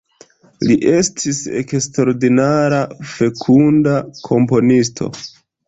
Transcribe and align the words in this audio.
Li 0.69 0.77
estis 0.91 1.41
eksterordinare 1.59 2.81
fekunda 3.13 3.97
komponisto. 4.33 5.15